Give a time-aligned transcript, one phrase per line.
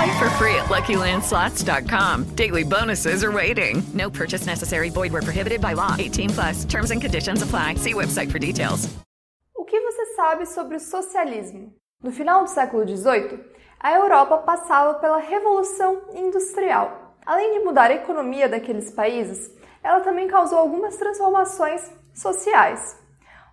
[0.00, 2.34] Play for free at LuckyLandSlots.com.
[2.34, 3.82] Daily bonuses are waiting.
[3.92, 4.88] No purchase necessary.
[4.88, 5.94] Void where prohibited by law.
[5.98, 6.64] 18 plus.
[6.64, 7.74] Terms and conditions apply.
[7.74, 8.88] See website for details.
[9.54, 11.74] O que você sabe sobre o socialismo?
[12.02, 13.40] No final do século XVIII,
[13.78, 17.14] a Europa passava pela Revolução Industrial.
[17.26, 21.82] Além de mudar a economia daqueles países, ela também causou algumas transformações
[22.14, 22.96] sociais.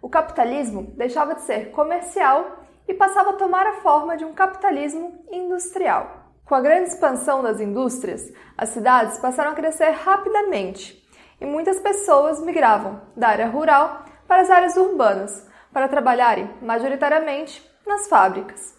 [0.01, 5.25] O capitalismo deixava de ser comercial e passava a tomar a forma de um capitalismo
[5.29, 6.16] industrial.
[6.47, 11.05] Com a grande expansão das indústrias, as cidades passaram a crescer rapidamente
[11.41, 18.07] e muitas pessoas migravam da área rural para as áreas urbanas para trabalharem majoritariamente nas
[18.07, 18.77] fábricas.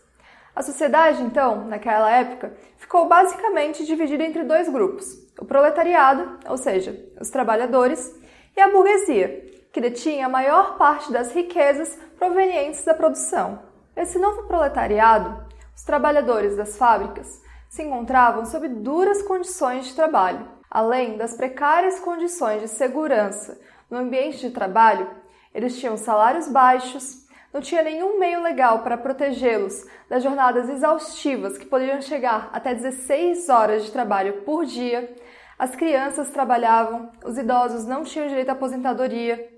[0.56, 5.06] A sociedade, então, naquela época, ficou basicamente dividida entre dois grupos:
[5.38, 8.18] o proletariado, ou seja, os trabalhadores,
[8.56, 13.58] e a burguesia, que detinha a maior parte das riquezas provenientes da produção.
[13.94, 20.48] Esse novo proletariado, os trabalhadores das fábricas, se encontravam sob duras condições de trabalho.
[20.70, 23.58] Além das precárias condições de segurança
[23.90, 25.08] no ambiente de trabalho,
[25.54, 31.66] eles tinham salários baixos, não tinha nenhum meio legal para protegê-los das jornadas exaustivas que
[31.66, 35.14] poderiam chegar até 16 horas de trabalho por dia.
[35.58, 39.48] As crianças trabalhavam, os idosos não tinham direito à aposentadoria.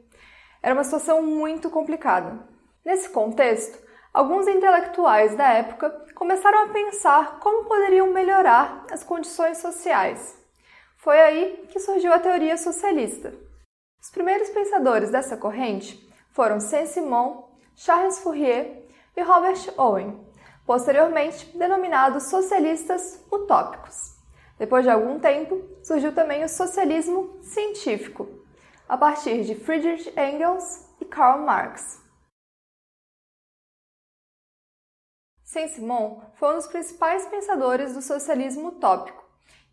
[0.62, 2.38] Era uma situação muito complicada.
[2.84, 3.78] Nesse contexto,
[4.12, 10.36] alguns intelectuais da época começaram a pensar como poderiam melhorar as condições sociais.
[10.96, 13.32] Foi aí que surgiu a teoria socialista.
[14.02, 15.98] Os primeiros pensadores dessa corrente
[16.30, 18.84] foram Saint-Simon, Charles Fourier
[19.16, 20.18] e Robert Owen,
[20.66, 24.14] posteriormente denominados socialistas utópicos.
[24.58, 28.28] Depois de algum tempo, surgiu também o socialismo científico,
[28.88, 31.99] a partir de Friedrich Engels e Karl Marx.
[35.50, 39.24] Saint-Simon foi um dos principais pensadores do socialismo utópico.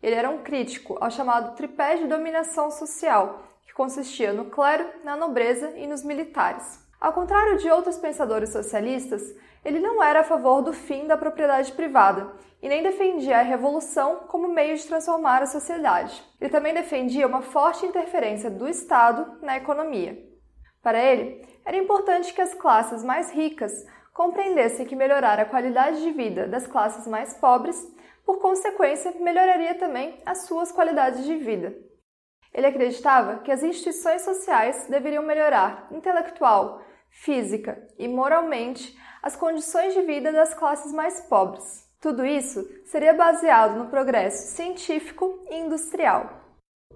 [0.02, 5.14] Ele era um crítico ao chamado tripé de dominação social, que consistia no clero, na
[5.14, 6.84] nobreza e nos militares.
[7.00, 9.22] Ao contrário de outros pensadores socialistas,
[9.64, 14.24] ele não era a favor do fim da propriedade privada e nem defendia a revolução
[14.26, 16.20] como meio de transformar a sociedade.
[16.40, 20.18] Ele também defendia uma forte interferência do Estado na economia.
[20.82, 23.86] Para ele, era importante que as classes mais ricas
[24.18, 27.80] compreendessem que melhorar a qualidade de vida das classes mais pobres,
[28.26, 31.72] por consequência, melhoraria também as suas qualidades de vida.
[32.52, 40.02] Ele acreditava que as instituições sociais deveriam melhorar intelectual, física e moralmente as condições de
[40.02, 41.86] vida das classes mais pobres.
[42.00, 46.42] Tudo isso seria baseado no progresso científico e industrial.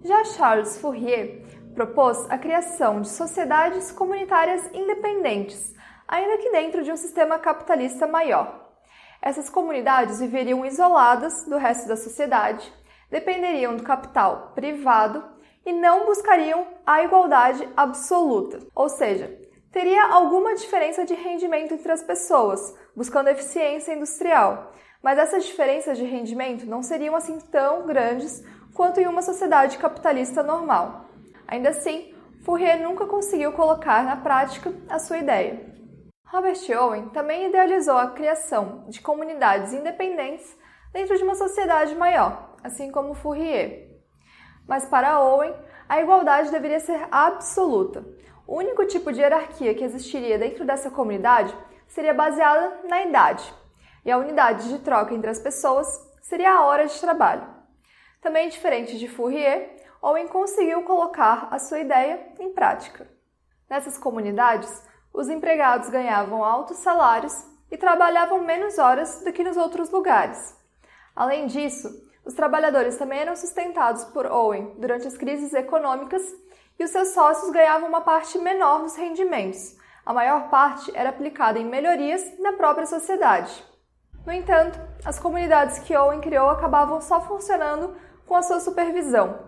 [0.02, 5.72] Já Charles Fourier propôs a criação de sociedades comunitárias independentes,
[6.12, 8.70] ainda que dentro de um sistema capitalista maior.
[9.22, 12.70] Essas comunidades viveriam isoladas do resto da sociedade,
[13.10, 15.24] dependeriam do capital privado
[15.64, 19.34] e não buscariam a igualdade absoluta, ou seja,
[19.72, 22.60] teria alguma diferença de rendimento entre as pessoas,
[22.94, 24.70] buscando eficiência industrial,
[25.02, 28.44] mas essas diferenças de rendimento não seriam assim tão grandes
[28.74, 31.06] quanto em uma sociedade capitalista normal.
[31.48, 35.72] Ainda assim, Fourier nunca conseguiu colocar na prática a sua ideia.
[36.32, 40.56] Robert Owen também idealizou a criação de comunidades independentes
[40.90, 44.00] dentro de uma sociedade maior, assim como Fourier.
[44.66, 45.54] Mas para Owen,
[45.86, 48.02] a igualdade deveria ser absoluta.
[48.46, 51.54] O único tipo de hierarquia que existiria dentro dessa comunidade
[51.86, 53.52] seria baseada na idade,
[54.02, 55.86] e a unidade de troca entre as pessoas
[56.22, 57.46] seria a hora de trabalho.
[58.22, 63.06] Também diferente de Fourier, Owen conseguiu colocar a sua ideia em prática.
[63.68, 64.82] Nessas comunidades,
[65.12, 67.34] os empregados ganhavam altos salários
[67.70, 70.56] e trabalhavam menos horas do que nos outros lugares.
[71.14, 71.88] Além disso,
[72.24, 76.22] os trabalhadores também eram sustentados por Owen durante as crises econômicas
[76.78, 81.60] e os seus sócios ganhavam uma parte menor dos rendimentos, A maior parte era aplicada
[81.60, 83.64] em melhorias na própria sociedade.
[84.26, 89.38] No entanto, as comunidades que Owen criou acabavam só funcionando com a sua supervisão.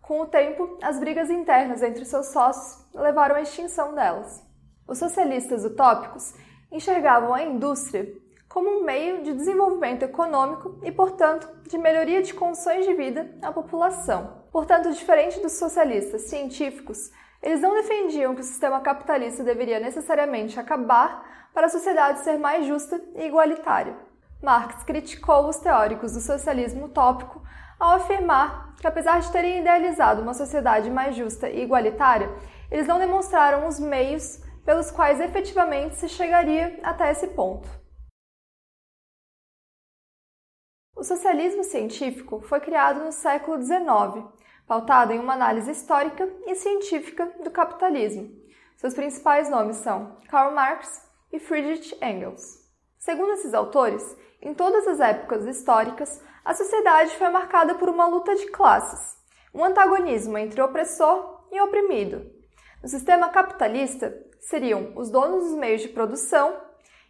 [0.00, 4.47] Com o tempo, as brigas internas entre seus sócios levaram à extinção delas.
[4.88, 6.32] Os socialistas utópicos
[6.72, 8.10] enxergavam a indústria
[8.48, 13.52] como um meio de desenvolvimento econômico e, portanto, de melhoria de condições de vida à
[13.52, 14.44] população.
[14.50, 17.10] Portanto, diferente dos socialistas científicos,
[17.42, 22.66] eles não defendiam que o sistema capitalista deveria necessariamente acabar para a sociedade ser mais
[22.66, 23.94] justa e igualitária.
[24.42, 27.42] Marx criticou os teóricos do socialismo utópico
[27.78, 32.30] ao afirmar que, apesar de terem idealizado uma sociedade mais justa e igualitária,
[32.70, 37.68] eles não demonstraram os meios pelos quais efetivamente se chegaria até esse ponto.
[40.96, 44.26] O socialismo científico foi criado no século XIX,
[44.66, 48.36] pautado em uma análise histórica e científica do capitalismo.
[48.76, 52.66] Seus principais nomes são Karl Marx e Friedrich Engels.
[52.98, 58.34] Segundo esses autores, em todas as épocas históricas, a sociedade foi marcada por uma luta
[58.34, 59.16] de classes,
[59.54, 62.24] um antagonismo entre opressor e oprimido.
[62.82, 66.56] No sistema capitalista, seriam os donos dos meios de produção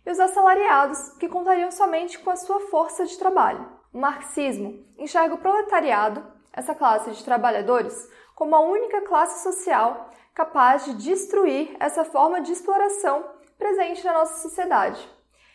[0.05, 3.69] e os assalariados, que contariam somente com a sua força de trabalho.
[3.93, 10.85] O marxismo enxerga o proletariado, essa classe de trabalhadores, como a única classe social capaz
[10.87, 13.25] de destruir essa forma de exploração
[13.59, 15.07] presente na nossa sociedade.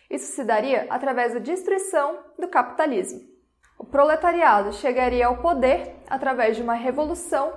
[0.09, 3.21] Isso se daria através da destruição do capitalismo.
[3.79, 7.51] O proletariado chegaria ao poder através de uma revolução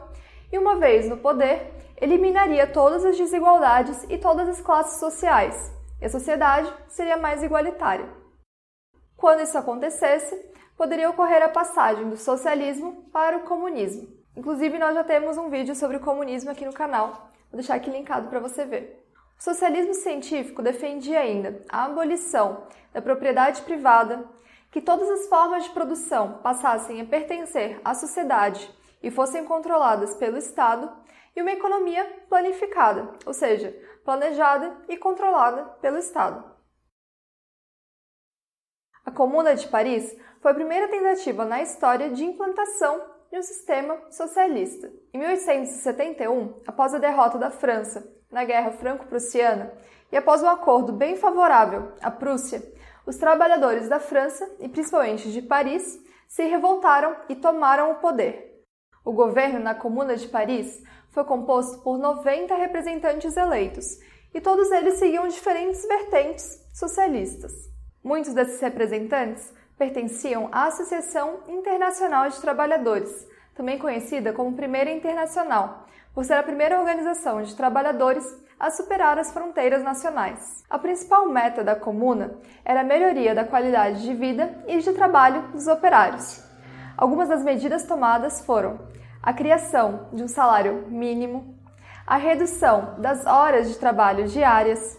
[0.50, 6.06] e, uma vez no poder, eliminaria todas as desigualdades e todas as classes sociais, e
[6.06, 8.08] a sociedade seria mais igualitária.
[9.16, 10.34] Quando isso acontecesse,
[10.76, 14.08] poderia ocorrer a passagem do socialismo para o comunismo.
[14.36, 17.90] Inclusive, nós já temos um vídeo sobre o comunismo aqui no canal, vou deixar aqui
[17.90, 19.02] linkado para você ver.
[19.38, 24.24] O socialismo científico defendia ainda a abolição da propriedade privada,
[24.70, 28.70] que todas as formas de produção passassem a pertencer à sociedade
[29.02, 30.90] e fossem controladas pelo Estado,
[31.36, 36.56] e uma economia planificada, ou seja, planejada e controlada pelo Estado.
[39.04, 43.00] A Comuna de Paris foi a primeira tentativa na história de implantação
[43.30, 44.90] de um sistema socialista.
[45.12, 49.72] Em 1871, após a derrota da França na Guerra Franco-Prussiana
[50.10, 52.62] e após um acordo bem favorável à Prússia,
[53.04, 58.55] os trabalhadores da França e principalmente de Paris se revoltaram e tomaram o poder.
[59.06, 64.00] O governo na Comuna de Paris foi composto por 90 representantes eleitos
[64.34, 67.52] e todos eles seguiam diferentes vertentes socialistas.
[68.02, 76.24] Muitos desses representantes pertenciam à Associação Internacional de Trabalhadores, também conhecida como Primeira Internacional, por
[76.24, 78.26] ser a primeira organização de trabalhadores
[78.58, 80.64] a superar as fronteiras nacionais.
[80.68, 85.42] A principal meta da comuna era a melhoria da qualidade de vida e de trabalho
[85.52, 86.45] dos operários.
[86.96, 88.78] Algumas das medidas tomadas foram
[89.22, 91.58] a criação de um salário mínimo,
[92.06, 94.98] a redução das horas de trabalho diárias,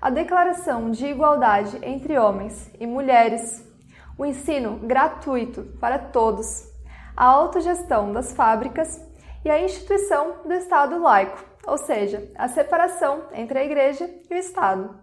[0.00, 3.64] a declaração de igualdade entre homens e mulheres,
[4.16, 6.66] o ensino gratuito para todos,
[7.16, 9.00] a autogestão das fábricas
[9.44, 14.38] e a instituição do Estado laico, ou seja, a separação entre a Igreja e o
[14.38, 14.98] Estado.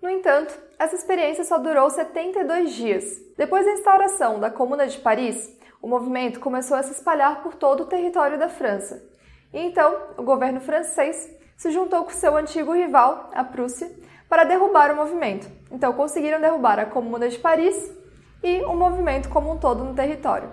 [0.00, 3.04] No entanto, essa experiência só durou 72 dias.
[3.36, 5.55] Depois da instauração da Comuna de Paris,
[5.86, 9.08] o movimento começou a se espalhar por todo o território da França.
[9.54, 13.88] E então, o governo francês se juntou com seu antigo rival, a Prússia,
[14.28, 15.48] para derrubar o movimento.
[15.70, 17.96] Então, conseguiram derrubar a Comuna de Paris
[18.42, 20.50] e o movimento como um todo no território.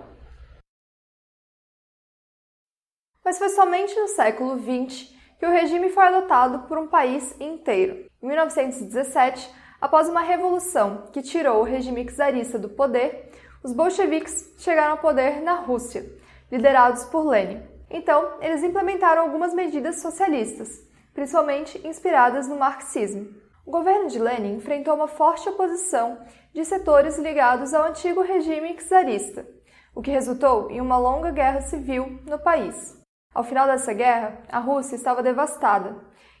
[3.24, 5.10] mas foi somente no século XX
[5.40, 8.04] que o regime foi adotado por um país inteiro.
[8.22, 9.50] Em 1917,
[9.80, 13.32] após uma revolução que tirou o regime czarista do poder,
[13.64, 16.04] os bolcheviques chegaram ao poder na Rússia,
[16.52, 17.62] liderados por Lenin.
[17.88, 20.68] Então, eles implementaram algumas medidas socialistas,
[21.14, 23.26] principalmente inspiradas no marxismo.
[23.64, 26.18] O governo de Lenin enfrentou uma forte oposição
[26.52, 29.46] de setores ligados ao antigo regime czarista,
[29.94, 33.02] o que resultou em uma longa guerra civil no país.
[33.32, 35.96] Ao final dessa guerra, a Rússia estava devastada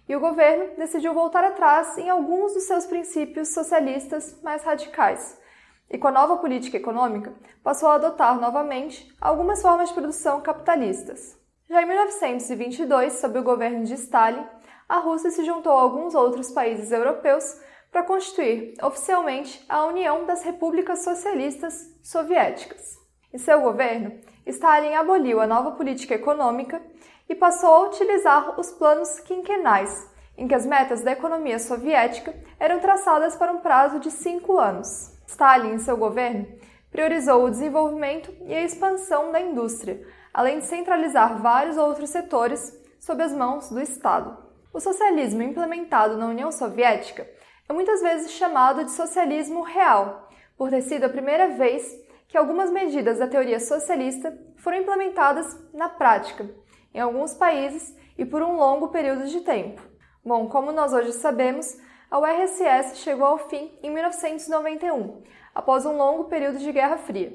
[0.06, 5.42] e o governo decidiu voltar atrás em alguns dos seus princípios socialistas mais radicais.
[5.90, 11.38] E com a nova política econômica, passou a adotar novamente algumas formas de produção capitalistas.
[11.68, 14.44] Já em 1922, sob o governo de Stalin,
[14.88, 17.44] a Rússia se juntou a alguns outros países europeus
[17.90, 22.98] para constituir oficialmente a União das Repúblicas Socialistas Soviéticas.
[23.32, 24.12] Em seu governo,
[24.46, 26.82] Stalin aboliu a nova política econômica
[27.28, 32.80] e passou a utilizar os planos quinquenais, em que as metas da economia soviética eram
[32.80, 35.13] traçadas para um prazo de cinco anos.
[35.26, 36.46] Stalin, em seu governo,
[36.90, 40.00] priorizou o desenvolvimento e a expansão da indústria,
[40.32, 44.36] além de centralizar vários outros setores sob as mãos do Estado.
[44.72, 47.28] O socialismo implementado na União Soviética
[47.68, 51.84] é muitas vezes chamado de socialismo real, por ter sido a primeira vez
[52.28, 56.48] que algumas medidas da teoria socialista foram implementadas na prática,
[56.92, 59.82] em alguns países e por um longo período de tempo.
[60.24, 61.76] Bom, como nós hoje sabemos,
[62.10, 65.22] a URSS chegou ao fim em 1991,
[65.54, 67.32] após um longo período de Guerra Fria.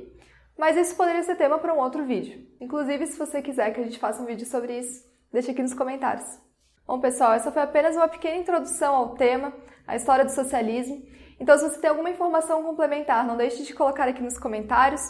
[0.58, 2.46] Mas isso poderia ser tema para um outro vídeo.
[2.60, 5.74] Inclusive, se você quiser que a gente faça um vídeo sobre isso, deixe aqui nos
[5.74, 6.40] comentários.
[6.86, 9.54] Bom, pessoal, essa foi apenas uma pequena introdução ao tema,
[9.88, 11.02] a história do socialismo.
[11.40, 15.02] Então, se você tem alguma informação complementar, não deixe de colocar aqui nos comentários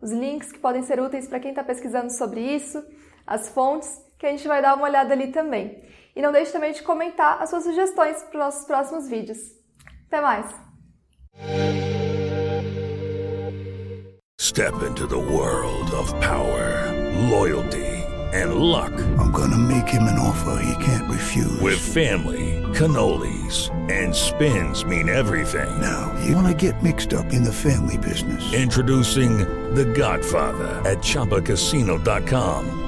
[0.00, 2.84] os links que podem ser úteis para quem está pesquisando sobre isso,
[3.26, 5.82] as fontes, que a gente vai dar uma olhada ali também.
[6.14, 9.38] E não deixe também de comentar as suas sugestões para os nossos próximos vídeos.
[10.08, 10.68] Até mais!
[14.40, 16.92] Step into the world of power,
[17.28, 17.86] loyalty,
[18.32, 18.92] and luck.
[19.18, 21.60] I'm gonna make him an offer he can't refuse.
[21.60, 25.68] With family, cannolis, and spins mean everything.
[25.80, 28.52] Now, you wanna get mixed up in the family business.
[28.52, 29.38] Introducing
[29.74, 32.87] The Godfather at ChumbaCasino.com.